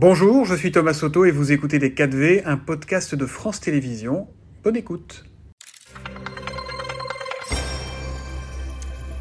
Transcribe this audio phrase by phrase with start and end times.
[0.00, 4.28] Bonjour, je suis Thomas Soto et vous écoutez Les 4V, un podcast de France Télévisions.
[4.62, 5.24] Bonne écoute.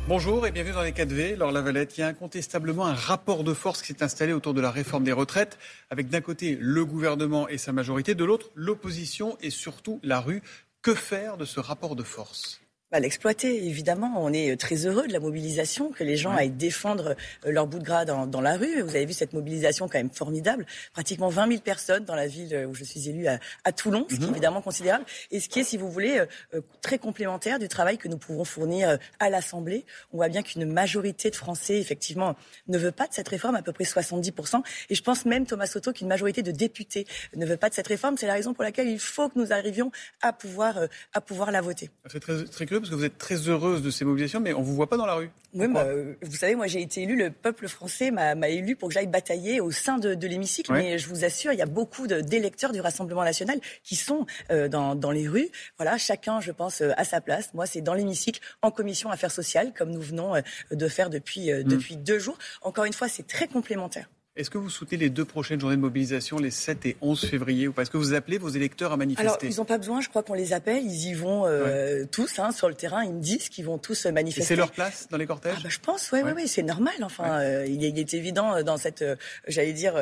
[0.08, 1.36] Bonjour et bienvenue dans les 4V.
[1.36, 4.62] Laure Lavalette, il y a incontestablement un rapport de force qui s'est installé autour de
[4.62, 5.58] la réforme des retraites,
[5.90, 10.44] avec d'un côté le gouvernement et sa majorité, de l'autre l'opposition et surtout la rue.
[10.84, 12.62] Que faire de ce rapport de force?
[12.90, 14.14] Bah, l'exploiter, évidemment.
[14.24, 17.68] On est euh, très heureux de la mobilisation, que les gens aillent défendre euh, leur
[17.68, 18.82] bout de gras dans, dans, la rue.
[18.82, 20.66] Vous avez vu cette mobilisation quand même formidable.
[20.94, 24.16] Pratiquement 20 000 personnes dans la ville où je suis élu à, à Toulon, ce
[24.16, 24.32] qui est mhm.
[24.32, 25.04] évidemment considérable.
[25.32, 28.46] Et ce qui est, si vous voulez, euh, très complémentaire du travail que nous pouvons
[28.46, 29.86] fournir à l'Assemblée.
[30.14, 32.38] On voit bien qu'une majorité de Français, effectivement,
[32.70, 34.64] ne veut pas de cette réforme, à peu près 70%.
[34.90, 37.88] Et je pense même, Thomas Soto, qu'une majorité de députés ne veut pas de cette
[37.88, 38.16] réforme.
[38.18, 39.92] C'est la raison pour laquelle il faut que nous arrivions
[40.22, 40.80] à pouvoir,
[41.14, 41.90] à pouvoir la voter.
[42.10, 44.66] C'est très, très parce que vous êtes très heureuse de ces mobilisations, mais on ne
[44.66, 45.30] vous voit pas dans la rue.
[45.54, 48.90] Oui, bah, euh, vous savez, moi j'ai été élu, le peuple français m'a élu pour
[48.90, 50.72] que j'aille batailler au sein de, de l'hémicycle.
[50.72, 54.68] Mais je vous assure, il y a beaucoup d'électeurs du Rassemblement national qui sont euh,
[54.68, 55.50] dans, dans, les rues.
[55.78, 57.54] Voilà, chacun, je pense, euh, à sa place.
[57.54, 60.34] Moi, c'est dans l'hémicycle, en commission affaires sociales, comme nous venons
[60.72, 61.64] de faire depuis, mm.
[61.64, 62.38] depuis deux jours.
[62.62, 64.08] Encore une fois, c'est très complémentaire.
[64.38, 67.68] Est-ce que vous soutenez les deux prochaines journées de mobilisation, les 7 et 11 février,
[67.68, 67.82] ou pas?
[67.82, 69.28] Est-ce que vous appelez vos électeurs à manifester?
[69.28, 72.38] Alors, ils n'ont pas besoin, je crois qu'on les appelle, ils y vont euh, tous
[72.38, 74.50] hein, sur le terrain, ils me disent qu'ils vont tous manifester.
[74.50, 75.56] c'est leur place dans les cortèges?
[75.58, 76.34] Ah, bah, Je pense, oui, ouais.
[76.34, 76.94] ouais, c'est normal.
[77.02, 79.04] Enfin, euh, il, est, évident euh, dans cette,
[79.48, 79.96] j'allais dire,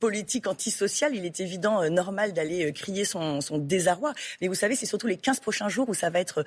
[0.00, 4.14] politique antisociale, il est évident, normal d'aller crier son, son, désarroi.
[4.40, 6.44] Mais vous savez, c'est surtout les 15 prochains jours où ça va être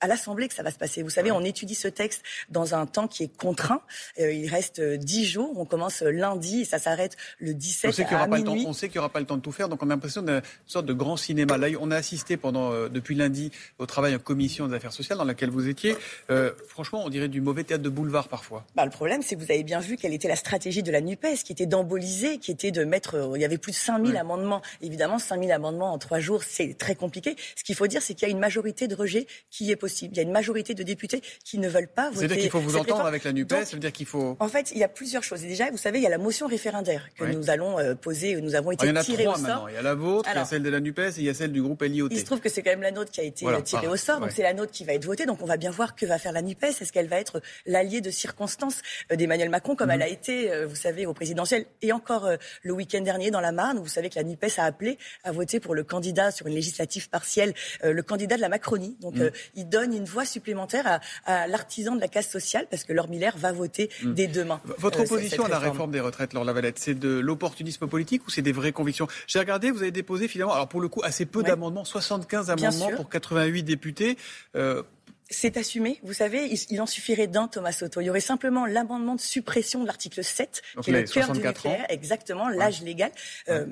[0.00, 1.02] à l'Assemblée que ça va se passer.
[1.02, 3.82] Vous savez, on étudie ce texte dans un temps qui est contraint.
[4.18, 5.58] il reste 10 jours.
[5.58, 8.64] On commence lundi et ça s'arrête le 17 on sait à minuit.
[8.66, 10.22] on sait qu'il n'y aura pas le temps de tout faire, donc on a l'impression
[10.22, 11.56] d'une sorte de grand cinéma.
[11.58, 15.18] Là, on a assisté pendant euh, depuis lundi au travail en commission des affaires sociales
[15.18, 15.96] dans laquelle vous étiez.
[16.30, 18.64] Euh, franchement, on dirait du mauvais théâtre de boulevard parfois.
[18.74, 21.00] Bah, le problème, c'est que vous avez bien vu quelle était la stratégie de la
[21.00, 23.14] Nupes, qui était d'emboliser, qui était de mettre.
[23.14, 24.62] Euh, il y avait plus de 5000 amendements.
[24.82, 27.36] Évidemment, 5000 amendements en trois jours, c'est très compliqué.
[27.56, 30.14] Ce qu'il faut dire, c'est qu'il y a une majorité de rejet qui est possible.
[30.14, 32.20] Il y a une majorité de députés qui ne veulent pas voter.
[32.20, 33.50] C'est-à-dire qu'il faut vous entendre avec la Nupes.
[33.50, 34.36] Ça veut dire qu'il faut.
[34.40, 35.44] En fait, il y a plusieurs choses.
[35.44, 38.40] Et déjà, vous savez, il y a la motion référendaire que nous allons euh, poser,
[38.40, 39.68] nous avons été ah, tirés au sort.
[39.70, 41.28] Il y a la vôtre, il y a celle de la NUPES et il y
[41.28, 42.08] a celle du groupe LIOT.
[42.10, 43.96] Il se trouve que c'est quand même la nôtre qui a été euh, tirée au
[43.96, 45.26] sort, donc c'est la nôtre qui va être votée.
[45.26, 46.80] Donc on va bien voir que va faire la NUPES.
[46.80, 48.82] Est-ce qu'elle va être l'allié de circonstance
[49.12, 50.04] euh, d'Emmanuel Macron, comme elle mhm.
[50.04, 52.28] a été, vous savez, au présidentiel et encore
[52.62, 55.32] le week-end dernier dans la Marne, où vous savez que la NUPES a appelé à
[55.32, 58.96] voter pour le candidat sur une législative partielle, le candidat de la Macronie.
[59.00, 59.30] Donc mhm.
[59.54, 63.36] il donne une voix supplémentaire à, l'artisan de la casse sociale, parce que Laure Miller
[63.36, 64.14] va voter mhm.
[64.14, 64.60] dès demain.
[64.78, 68.42] Votre opposition à la réforme des retraites, Laure Lavalette, c'est de l'opportunisme politique ou c'est
[68.42, 69.08] des vraies convictions?
[69.26, 72.90] J'ai regardé, vous avez déposé finalement, alors pour le coup, assez peu d'amendements, 75 amendements
[72.96, 74.16] pour 88 députés.
[74.56, 74.82] Euh,
[75.30, 76.00] c'est assumé.
[76.02, 78.00] Vous savez, il, en suffirait d'un, Thomas Soto.
[78.00, 81.40] Il y aurait simplement l'amendement de suppression de l'article 7, qui est le cœur du
[81.40, 83.12] nucléaire, exactement, l'âge légal.
[83.48, 83.66] Euh,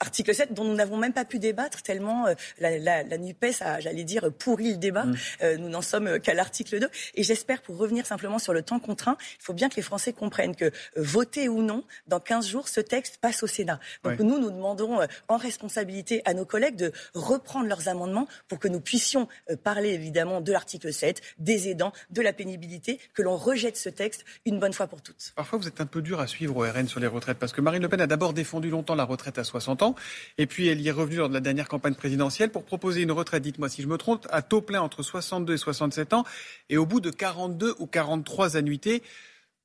[0.00, 3.60] article 7, dont nous n'avons même pas pu débattre, tellement euh, la, la, la, NUPES
[3.60, 5.04] a, j'allais dire, pourri le débat.
[5.04, 5.16] Mm.
[5.42, 6.88] Euh, nous n'en sommes qu'à l'article 2.
[7.14, 10.12] Et j'espère, pour revenir simplement sur le temps contraint, il faut bien que les Français
[10.12, 13.78] comprennent que, voter ou non, dans 15 jours, ce texte passe au Sénat.
[14.02, 14.98] Donc nous, nous demandons
[15.28, 19.28] en responsabilité à nos collègues de reprendre leurs amendements pour que nous puissions
[19.62, 21.03] parler, évidemment, de l'article 7
[21.38, 25.32] des aidants, de la pénibilité, que l'on rejette ce texte une bonne fois pour toutes.
[25.36, 27.60] Parfois, vous êtes un peu dur à suivre au RN sur les retraites, parce que
[27.60, 29.94] Marine Le Pen a d'abord défendu longtemps la retraite à 60 ans,
[30.38, 33.12] et puis elle y est revenue lors de la dernière campagne présidentielle pour proposer une
[33.12, 36.24] retraite, dites-moi si je me trompe, à taux plein entre 62 et 67 ans,
[36.70, 39.02] et au bout de 42 ou 43 annuités.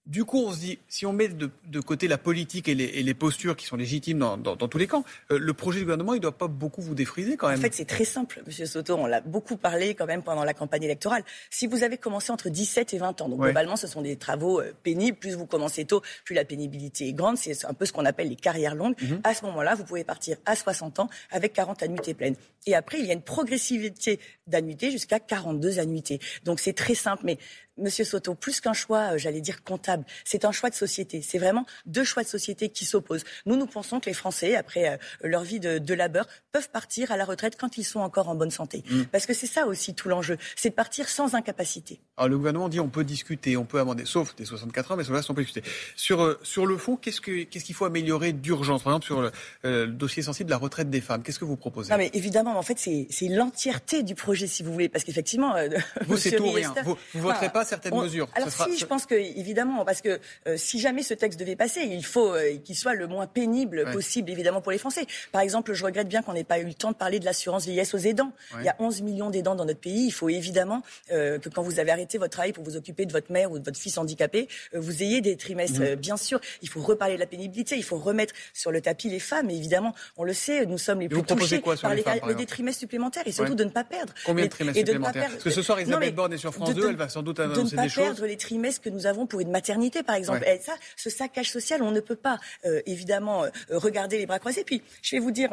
[0.05, 3.55] Du coup, on se dit, si on met de, côté la politique et les, postures
[3.55, 6.37] qui sont légitimes dans, tous les camps, euh, le projet du gouvernement, il ne doit
[6.37, 7.59] pas beaucoup vous défriser quand même.
[7.59, 8.95] En fait, c'est très simple, Monsieur Soto.
[8.95, 11.23] On l'a beaucoup parlé quand même pendant la campagne électorale.
[11.51, 14.61] Si vous avez commencé entre 17 et 20 ans, donc globalement, ce sont des travaux
[14.61, 15.17] euh, pénibles.
[15.17, 17.37] Plus vous commencez tôt, plus la pénibilité est grande.
[17.37, 18.95] C'est un peu ce qu'on appelle les carrières longues.
[19.01, 19.21] Mhm.
[19.23, 22.35] À ce moment-là, vous pouvez partir à 60 ans avec 40 annuités pleines.
[22.65, 26.19] Et après, il y a une progressivité d'annuités jusqu'à 42 annuités.
[26.45, 27.23] Donc c'est très simple.
[27.25, 27.37] Mais
[27.79, 31.21] Monsieur Soto, plus qu'un choix, euh, j'allais dire comptable, c'est un choix de société.
[31.21, 33.23] C'est vraiment deux choix de société qui s'opposent.
[33.45, 34.97] Nous, nous pensons que les Français, après euh,
[35.27, 38.51] leur vie de, labeur, peuvent partir à la retraite quand ils sont encore en bonne
[38.51, 38.83] santé.
[38.89, 39.03] Mm.
[39.05, 41.99] Parce que c'est ça aussi tout l'enjeu, c'est de partir sans incapacité.
[42.17, 45.03] Alors le gouvernement dit on peut discuter, on peut amender, sauf des 64 ans, mais
[45.03, 45.67] sur le on peut discuter.
[45.95, 48.83] Sur, euh, sur le fond, qu'est-ce qu'il faut améliorer d'urgence?
[48.83, 49.31] Par exemple, sur
[49.63, 51.91] le, dossier sensible de la retraite des femmes, qu'est-ce que vous proposez?
[51.91, 55.55] Non, mais évidemment, en fait, c'est l'entièreté du projet, si vous voulez, parce qu'effectivement,
[56.07, 56.73] vous, c'est tout rien.
[56.83, 58.27] Vous, ne voterez pas certaines mesures.
[58.35, 61.81] Alors si, je pense que évidemment, parce que euh, si jamais ce texte devait passer,
[61.81, 65.05] il faut euh, qu'il soit le moins pénible possible, évidemment, pour les Français.
[65.31, 67.65] Par exemple, je regrette bien qu'on n'ait pas eu le temps de parler de l'assurance
[67.65, 68.31] vieillesse aux aidants.
[68.59, 70.07] Il y a 11 millions d'aidants dans notre pays.
[70.07, 73.31] Il faut évidemment que quand vous avez arrêté votre travail pour vous occuper de votre
[73.31, 75.95] mère ou de votre fils handicapé, vous ayez des trimestres.
[75.97, 77.75] Bien sûr, il faut reparler de la pénibilité.
[77.77, 79.49] Il faut remettre sur le tapis les femmes.
[79.49, 82.03] Et évidemment, on le sait, nous sommes les plus touchés par les,
[82.35, 84.13] des trimestres supplémentaires et surtout de ne pas perdre.
[84.25, 86.95] Combien de trimestres supplémentaires Parce que ce soir, Elisabeth Borne est sur France 2, elle
[86.95, 90.03] va sans doute De ne pas perdre les trimestres que nous avons pour une maternité,
[90.03, 90.43] par exemple.
[90.47, 94.39] Et ça, ce saccage social, on ne peut pas, euh, évidemment, euh, regarder les bras
[94.39, 94.63] croisés.
[94.63, 95.49] Puis, je vais vous dire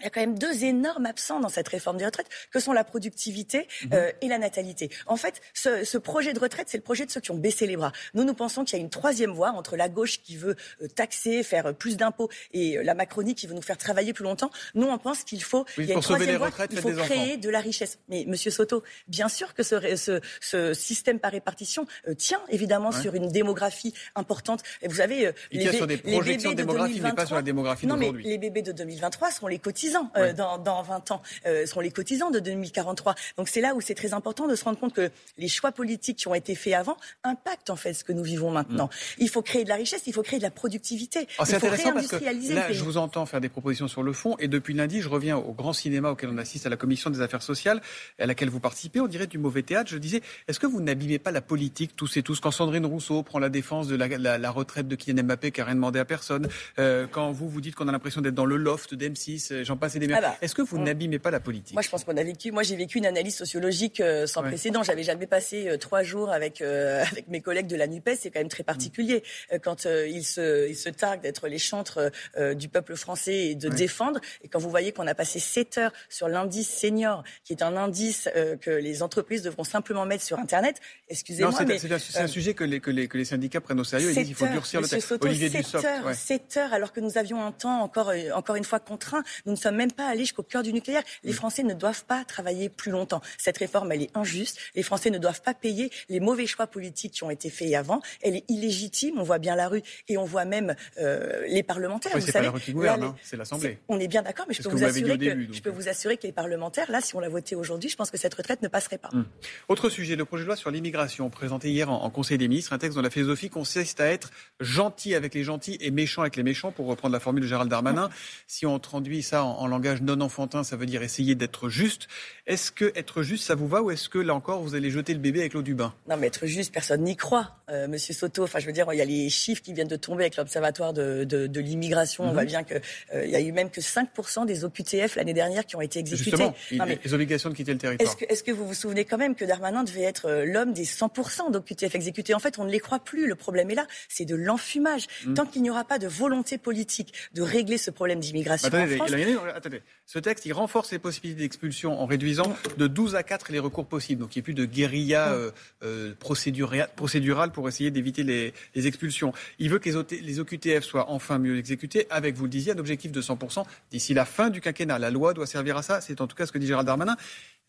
[0.00, 2.72] il y a quand même deux énormes absents dans cette réforme des retraites, que sont
[2.72, 3.90] la productivité mhm.
[3.94, 4.90] euh, et la natalité.
[5.06, 7.66] En fait, ce, ce projet de retraite, c'est le projet de ceux qui ont baissé
[7.66, 7.92] les bras.
[8.14, 10.88] Nous, nous pensons qu'il y a une troisième voie entre la gauche qui veut euh,
[10.88, 14.50] taxer, faire euh, plus d'impôts, et la Macronie qui veut nous faire travailler plus longtemps.
[14.74, 17.48] Nous, on pense qu'il faut, il y a une troisième voie, il faut créer de
[17.48, 17.98] la richesse.
[18.08, 21.86] Mais Monsieur Soto, bien sûr que ce, ce, ce système par répartition
[22.18, 24.62] tient évidemment sur une démographie importante.
[24.82, 27.86] Et vous savez, il les, sur des projections de démographie, mais pas sur la démographie.
[27.86, 29.83] Non, mais les bébés de 2023 seront les cotisants
[30.16, 33.14] euh, dans, dans, 20 ans, euh, seront les cotisants de 2043.
[33.36, 36.18] Donc c'est là où c'est très important de se rendre compte que les choix politiques
[36.18, 38.86] qui ont été faits avant impactent en fait ce que nous vivons maintenant.
[38.86, 39.22] Mm.
[39.22, 41.26] Il faut créer de la richesse, il faut créer de la productivité.
[41.38, 44.36] Ah, c'est intéressant parce que là, je vous entends faire des propositions sur le fond
[44.38, 47.20] et depuis lundi, je reviens au grand cinéma auquel on assiste à la commission des
[47.20, 47.80] affaires sociales
[48.18, 49.00] à laquelle vous participez.
[49.00, 49.90] On dirait du mauvais théâtre.
[49.90, 53.22] Je disais, est-ce que vous n'abîmez pas la politique tous et tous quand Sandrine Rousseau
[53.22, 56.04] prend la défense de la, la, retraite de Kylian Mbappé qui n'a rien demandé à
[56.04, 56.48] personne,
[56.78, 59.96] euh, quand vous vous dites qu'on a l'impression d'être dans le loft d'M6, j'en passe
[59.96, 61.74] et des ah bah, Est-ce que vous n'abîmez pas la politique?
[61.74, 62.52] Moi, je pense qu'on a vécu.
[62.52, 64.82] Moi, j'ai vécu une analyse sociologique euh, sans précédent.
[64.82, 68.10] J'avais jamais passé euh, trois jours avec euh, avec mes collègues de la Nupes.
[68.16, 69.22] C'est quand même très particulier
[69.62, 72.10] quand ils se ils se targuent d'être les chantres
[72.54, 74.20] du peuple français et de défendre.
[74.42, 77.76] Et quand vous voyez qu'on a passé sept heures sur l'indice senior, qui est un
[77.76, 78.28] indice
[78.60, 80.80] que les entreprises devront simplement mettre sur Internet.
[81.08, 84.10] Excusez-moi, mais c'est un, sujet que les, que les, que les syndicats prennent au sérieux.
[84.10, 85.14] Ils disent qu'il faut durcir le texte.
[85.20, 88.80] Olivier 7 heures, 7 heures, alors que nous avions un temps encore encore une fois
[88.80, 89.22] contraint.
[89.46, 91.02] Nous ne sommes même pas allés jusqu'au cœur du nucléaire.
[91.22, 93.20] Les Français ne doivent pas travailler plus longtemps.
[93.38, 94.58] Cette réforme, elle est injuste.
[94.74, 98.00] Les Français ne doivent pas payer les mauvais choix politiques qui ont été faits avant.
[98.22, 99.18] Elle est illégitime.
[99.18, 102.12] On voit bien la rue et on voit même euh, les parlementaires.
[102.14, 103.16] Oui, c'est pas la rue qui gouverne, hein.
[103.22, 103.78] c'est l'Assemblée.
[103.88, 106.26] On est bien d'accord, mais je peux, vous, assurer que, je peux vous assurer que
[106.26, 108.98] les parlementaires, là, si on l'a voté aujourd'hui, je pense que cette retraite ne passerait
[108.98, 109.10] pas.
[109.12, 109.26] Hum.
[109.68, 112.78] Autre sujet, le projet de loi sur l'immigration, présenté hier en, Conseil des ministres, un
[112.78, 114.30] texte dont la philosophie consiste à être
[114.60, 117.70] gentil avec les gentils et méchant avec les méchants, pour reprendre la formule de Gérald
[117.70, 118.08] Darmanin.
[118.46, 122.08] Si on traduit ça en, en langage non enfantin, ça veut dire essayer d'être juste.
[122.46, 125.14] Est-ce que être juste, ça vous va ou est-ce que là encore, vous allez jeter
[125.14, 125.94] le bébé avec l'eau du bain?
[126.08, 128.44] Non, mais être juste, personne n'y croit, euh, Monsieur Soto.
[128.44, 130.92] Enfin, je veux dire, il y a les chiffres qui viennent de tomber avec l'Observatoire
[130.92, 132.24] de, de, l'immigration.
[132.24, 132.48] On voit mhm.
[132.48, 132.80] bien qu'il
[133.14, 136.30] euh, y a eu même que 5% des OQTF l'année dernière qui ont été exécutés.
[136.30, 138.08] Justement, les obligations de quitter le territoire.
[138.08, 140.72] Est-ce que, est que, vous vous souvenez quand même que Darmanin devait être euh, l'homme
[140.72, 142.34] des 100% d'OQTF exécutés?
[142.34, 143.26] En fait, on ne les croit plus.
[143.26, 145.06] Le problème est là, c'est de l'enfumage.
[145.26, 145.34] Mhm.
[145.34, 149.10] Tant qu'il n'y aura pas de volonté politique de régler ce problème d'immigration en France...
[149.52, 153.58] attendez, ce texte, il renforce les possibilités d'expulsion en réduisant de 12 à 4 les
[153.58, 154.20] recours possibles.
[154.22, 155.50] Donc il n'y a plus de guérilla euh,
[155.82, 158.52] euh procédurale pour essayer d'éviter les,
[158.86, 159.32] expulsions.
[159.58, 162.78] Il veut que les, les OQTF soient enfin mieux exécutés avec, vous le disiez, un
[162.78, 164.98] objectif de 100% d'ici la fin du quinquennat.
[164.98, 166.00] La loi doit servir à ça.
[166.00, 167.16] C'est en tout cas ce que dit Gérald Darmanin.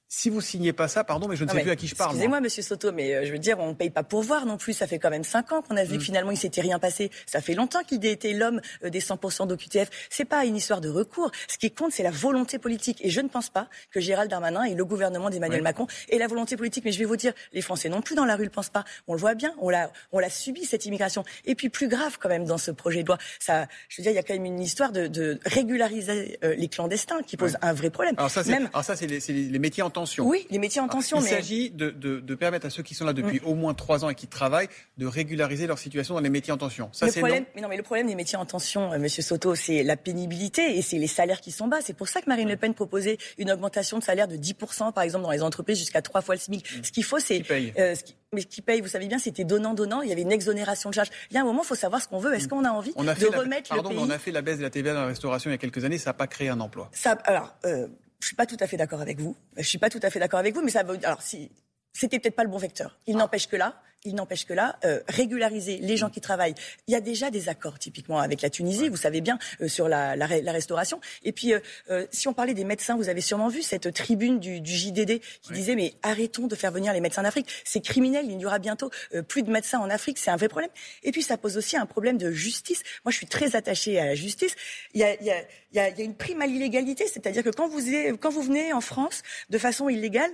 [0.07, 2.11] Si vous signez pas ça, pardon, mais je ne sais plus à qui je parle.
[2.11, 4.57] Excusez-moi, Monsieur Soto, mais euh, je veux dire, on ne paye pas pour voir non
[4.57, 4.73] plus.
[4.73, 6.05] Ça fait quand même cinq ans qu'on a vu que mm.
[6.05, 7.09] finalement il s'était rien passé.
[7.25, 9.89] Ça fait longtemps qu'il était l'homme euh, des 100% d'OQTF.
[10.11, 11.31] C'est pas une histoire de recours.
[11.47, 13.03] Ce qui compte, c'est la volonté politique.
[13.03, 16.27] Et je ne pense pas que Gérald Darmanin et le gouvernement d'Emmanuel Macron aient la
[16.27, 16.85] volonté politique.
[16.85, 18.85] Mais je vais vous dire, les Français non plus dans la rue le pensent pas.
[19.07, 19.55] On le voit bien.
[19.59, 21.23] On l'a, on l'a subi cette immigration.
[21.45, 24.11] Et puis plus grave quand même dans ce projet de loi, ça, je veux dire,
[24.11, 27.57] il y a quand même une histoire de, de régulariser euh, les clandestins qui pose
[27.63, 28.13] un vrai problème.
[28.17, 30.27] Alors ça, c'est, alors ça, c'est les, les métiers en tension.
[30.27, 33.47] Oui, les métiers il s'agit de, permettre à ceux qui sont là depuis mm.
[33.47, 36.57] au moins trois ans et qui travaillent de régulariser leur situation dans les métiers en
[36.57, 36.89] tension.
[36.91, 39.55] Ça, c'est problème, mais non, mais le problème des métiers en tension, euh, Monsieur Soto,
[39.55, 41.79] c'est la pénibilité et c'est les salaires qui sont bas.
[41.81, 45.03] C'est pour ça que Marine Le Pen proposait une augmentation de salaire de 10%, par
[45.03, 46.65] exemple, dans les entreprises jusqu'à trois fois le SMIC.
[46.65, 46.83] Mm.
[46.83, 47.43] Ce qu'il faut, c'est...
[47.79, 47.95] Euh,
[48.33, 50.01] mais ce qui paye, vous savez bien, c'était donnant-donnant.
[50.01, 51.09] Il y avait une exonération de charges.
[51.31, 52.33] Il y a un moment, il faut savoir ce qu'on veut.
[52.33, 52.49] Est-ce mm.
[52.49, 53.97] qu'on a envie de remettre le pays...
[53.97, 55.85] on a fait la baisse de la TVA dans la restauration il y a quelques
[55.85, 55.97] années.
[55.97, 56.89] Ça n'a pas créé un emploi.
[56.91, 57.87] Ça, alors, euh,
[58.25, 59.37] je suis pas tout à fait d'accord avec vous.
[59.55, 60.97] Je suis pas tout à fait d'accord avec vous, mais ça veut.
[61.03, 61.51] Alors si
[61.95, 62.99] c'était peut-être pas le bon vecteur.
[63.07, 66.53] Il n'empêche que là, il n'empêche que là, euh, régulariser les gens qui travaillent.
[66.87, 69.87] Il y a déjà des accords typiquement avec la Tunisie, vous savez bien, euh, sur
[69.87, 71.01] la, la, la, restauration.
[71.23, 74.61] Et puis, euh, si on parlait des médecins, vous avez sûrement vu cette tribune du,
[74.61, 77.49] du JDD qui disait mais arrêtons de faire venir les médecins d'Afrique.
[77.63, 78.91] C'est criminel, il y aura bientôt
[79.27, 80.71] plus de médecins en Afrique, c'est un vrai problème.
[81.03, 82.83] Et puis, ça pose aussi un problème de justice.
[83.03, 84.55] Moi, je suis très attachée à la justice.
[84.93, 87.49] Il y a, il y a, il y a une prime à l'illégalité, c'est-à-dire que
[87.49, 87.81] quand vous,
[88.19, 90.31] quand vous venez en France de façon illégale,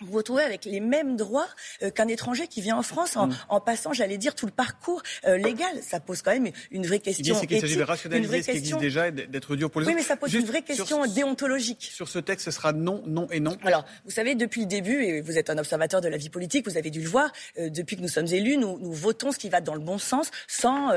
[0.00, 1.46] vous vous retrouvez avec les mêmes droits
[1.82, 3.60] euh, qu'un étranger qui vient en France en, mm.
[3.64, 5.70] passant, j'allais dire, tout le parcours euh, légal.
[5.82, 7.38] Ça pose quand même une vraie question.
[7.38, 9.94] C'est qu'il s'agit de rationaliser ce qui existe déjà et d'être dur pour les autres.
[9.94, 11.90] Oui, mais ça pose une vraie question déontologique.
[11.94, 13.56] Sur ce texte, ce sera non, non et non.
[13.62, 16.68] Alors, vous savez, depuis le début, et vous êtes un observateur de la vie politique,
[16.68, 19.38] vous avez dû le voir, euh, depuis que nous sommes élus, nous, nous, votons ce
[19.38, 20.90] qui va dans le bon sens sans,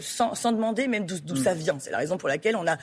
[0.00, 1.36] sans, sans, demander même d'où mm.
[1.42, 1.78] ça vient.
[1.78, 2.76] C'est la raison pour laquelle on a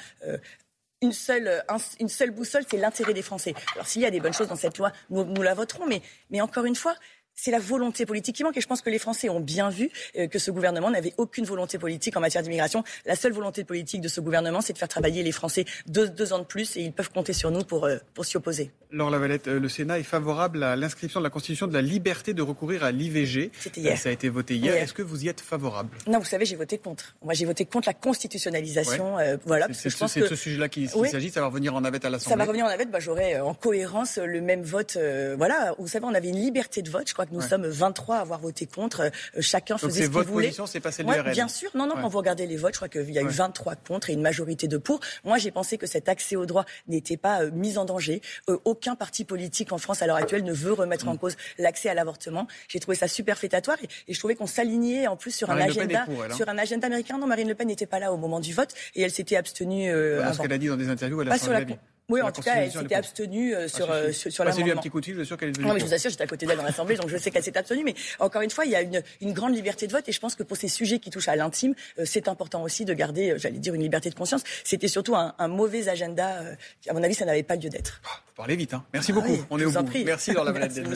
[1.01, 1.63] une seule,
[2.00, 3.53] une seule boussole, c'est l'intérêt des Français.
[3.74, 6.01] Alors s'il y a des bonnes choses dans cette loi, nous, nous la voterons, mais,
[6.29, 6.96] mais encore une fois,
[7.35, 8.57] c'est la volonté politique qui manque.
[8.57, 11.45] Et je pense que les Français ont bien vu euh, que ce gouvernement n'avait aucune
[11.45, 12.83] volonté politique en matière d'immigration.
[13.05, 16.33] La seule volonté politique de ce gouvernement, c'est de faire travailler les Français deux, deux,
[16.33, 18.71] ans de plus et ils peuvent compter sur nous pour, euh, pour s'y opposer.
[18.91, 22.33] Laure Lavalette, euh, le Sénat est favorable à l'inscription de la Constitution de la liberté
[22.33, 23.51] de recourir à l'IVG.
[23.57, 23.97] C'était hier.
[23.97, 24.75] Ça a été voté hier.
[24.75, 25.89] Est-ce que vous y êtes favorable?
[26.07, 27.15] Non, vous savez, j'ai voté contre.
[27.23, 29.17] Moi, j'ai voté contre la constitutionnalisation.
[29.45, 31.29] voilà, c'est ce sujet-là qu'il s'agit.
[31.31, 32.31] Ça va revenir en navette à l'Assemblée.
[32.31, 32.91] Ça va revenir en navette.
[32.91, 34.97] Bah, J'aurai en cohérence le même vote.
[35.38, 37.07] voilà, vous savez, on avait une liberté de vote.
[37.07, 39.01] Je crois que nous sommes 23 avoir voté contre.
[39.01, 40.25] Euh, chacun faisait ce qu'il voulait.
[40.25, 41.31] votre position, c'est pas celle RN.
[41.31, 41.69] Bien sûr.
[41.75, 44.09] Non, non, quand vous regardez les votes, je crois qu'il y a eu 23 contre
[44.09, 44.99] et une majorité de pour.
[45.23, 48.21] Moi, j'ai pensé que cet accès au droit n'était pas euh, mis en danger.
[48.49, 51.19] Euh, aucun parti politique en France à l'heure actuelle ne veut remettre en mm.
[51.19, 52.47] cause l'accès à l'avortement.
[52.67, 56.05] J'ai trouvé ça superfétatoire et, et je trouvais qu'on s'alignait en plus sur un agenda,
[56.07, 56.35] hein.
[56.35, 57.17] sur un agenda américain.
[57.17, 59.91] Non, Marine Le Pen n'était pas là au moment du vote et elle s'était abstenue.
[59.91, 60.33] Euh, avant.
[60.33, 61.75] Ce qu'elle a dit dans des interviews, elle a changé d'avis.
[62.12, 64.65] Oui, en tout cas, elle s'était abstenue euh, sur, ah, sur, sur l'amendement.
[64.65, 65.68] lui un petit coup de fil, je suis sûr qu'elle est venue.
[65.68, 67.44] Non, mais je vous assure, j'étais à côté d'elle dans l'Assemblée, donc je sais qu'elle
[67.44, 67.84] s'est abstenue.
[67.84, 70.20] Mais encore une fois, il y a une, une, grande liberté de vote et je
[70.20, 73.32] pense que pour ces sujets qui touchent à l'intime, euh, c'est important aussi de garder,
[73.32, 74.44] euh, j'allais dire, une liberté de conscience.
[74.63, 76.44] C'était surtout un, un, mauvais agenda.
[76.88, 78.01] à mon avis, ça n'avait pas lieu d'être.
[78.06, 78.84] Oh, vous parlez vite, hein.
[78.94, 79.46] Merci ah beaucoup.
[79.50, 79.91] On est au bout.
[80.06, 80.89] Merci, Laure Lavalette d'être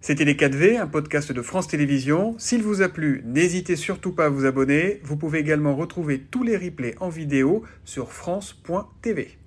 [0.00, 2.34] C'était Les 4V, un podcast de France Télévisions.
[2.38, 5.00] S'il vous a plu, n'hésitez surtout pas à vous abonner.
[5.02, 9.38] Vous pouvez également retrouver tous les replays en vidéo sur France.tv.